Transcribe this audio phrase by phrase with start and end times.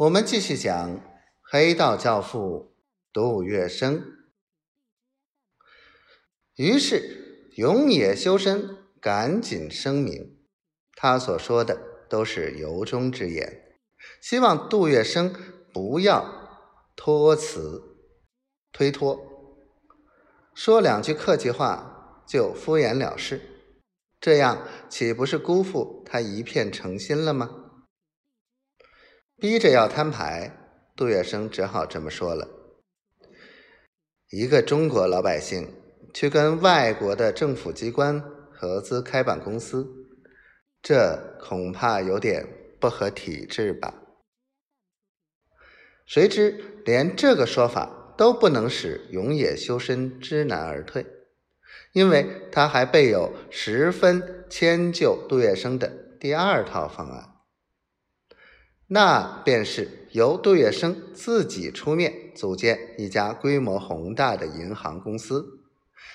[0.00, 0.98] 我们继续讲
[1.42, 2.74] 黑道教父
[3.12, 4.02] 杜月笙。
[6.56, 10.38] 于是永野修身赶紧声明，
[10.96, 11.78] 他所说的
[12.08, 13.78] 都是由衷之言，
[14.22, 15.34] 希望杜月笙
[15.70, 16.24] 不要
[16.96, 17.98] 托辞
[18.72, 19.20] 推脱，
[20.54, 23.42] 说两句客气话就敷衍了事，
[24.18, 27.69] 这样岂不是辜负他一片诚心了吗？
[29.40, 30.54] 逼着要摊牌，
[30.94, 32.46] 杜月笙只好这么说了。
[34.28, 35.72] 一个中国老百姓
[36.12, 39.88] 去跟外国的政府机关合资开办公司，
[40.82, 42.46] 这恐怕有点
[42.78, 43.94] 不合体制吧？
[46.04, 51.06] 谁知连这个说法都不能使永野修身知难而退，
[51.94, 55.88] 因为他还备有十分迁就杜月笙的
[56.20, 57.39] 第二套方案。
[58.92, 65.60] 那便是由杜月笙自己出面组建一家规模宏大的银行公司，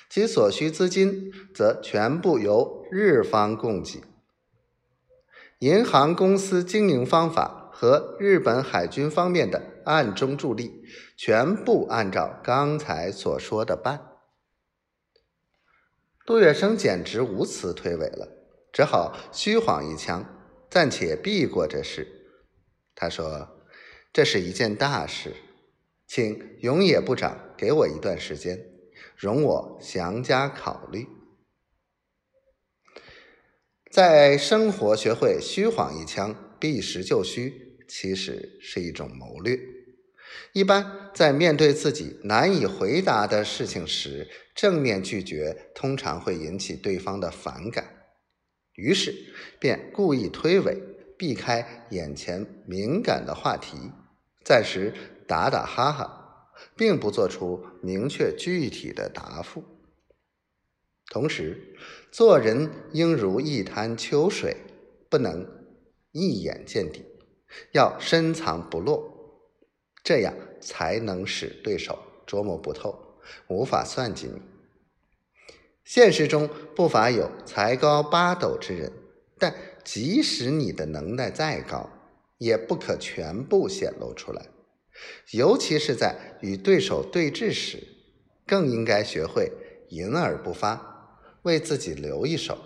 [0.10, 4.04] 其所需资金则全部由日方供给。
[5.60, 10.84] 银行公司经营方法和日本海军方面的暗中助力，
[11.16, 14.02] 全部按照刚才所说的办。
[16.26, 18.28] 杜月笙简直无词推诿了，
[18.74, 20.26] 只好虚晃一枪，
[20.70, 22.24] 暂且避过这事。
[22.96, 23.62] 他说
[24.14, 25.34] ：“这是一件大事，
[26.08, 28.58] 请永野部长给我一段时间，
[29.18, 31.06] 容我详加考虑。”
[33.92, 39.60] 在生活学会虚晃一枪，避实就虚，其实是一种谋略。
[40.54, 48.06] 一般在面对自己难以回答的事情时，正面拒绝通常会引起对方的反感，
[48.76, 49.14] 于是
[49.60, 50.95] 便故意推诿。
[51.18, 53.92] 避开眼前敏感的话题，
[54.44, 54.94] 暂时
[55.28, 59.64] 打打哈哈，并不做出明确具体的答复。
[61.10, 61.76] 同时，
[62.12, 64.58] 做人应如一潭秋水，
[65.10, 65.48] 不能
[66.12, 67.06] 一眼见底，
[67.72, 69.10] 要深藏不露，
[70.04, 74.42] 这样才能使对手捉摸不透，无法算计你。
[75.84, 78.92] 现实中不乏有才高八斗之人，
[79.40, 79.56] 但。
[79.86, 81.90] 即使你的能耐再高，
[82.40, 84.48] 也不可全部显露出来。
[85.32, 87.84] 尤其是在与对手对峙时，
[88.48, 89.52] 更应该学会
[89.90, 92.58] 隐而不发，为自己留一手，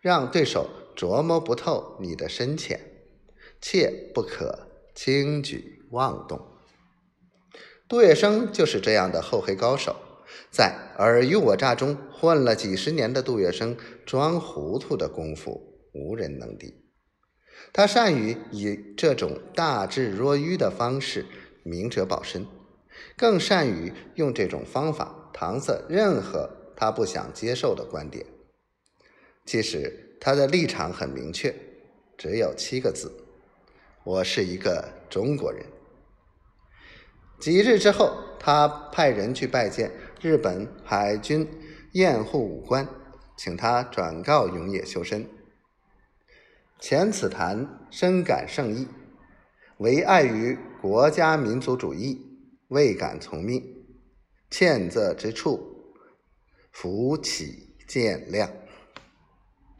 [0.00, 2.80] 让对手琢磨不透你的深浅，
[3.60, 6.40] 切不可轻举妄动。
[7.86, 9.96] 杜月笙就是这样的厚黑高手，
[10.50, 13.76] 在尔虞我诈中混了几十年的杜月笙，
[14.06, 15.67] 装糊涂的功夫。
[15.98, 16.74] 无人能敌，
[17.72, 21.26] 他善于以这种大智若愚的方式
[21.64, 22.46] 明哲保身，
[23.16, 28.24] 更善于用这种方法搪塞任何他不想接受的观点。
[29.44, 31.54] 其实他的立场很明确，
[32.16, 33.10] 只有七个字
[34.04, 35.66] ：“我是一个中国人。”
[37.40, 41.48] 几日之后，他派人去拜见日本海军
[41.92, 42.86] 验护武官，
[43.36, 45.24] 请他转告永野修身。
[46.80, 48.86] 前此谈深感圣意，
[49.78, 52.24] 唯碍于国家民族主义，
[52.68, 53.62] 未敢从命，
[54.48, 55.60] 欠责之处，
[56.70, 58.48] 扶起见谅。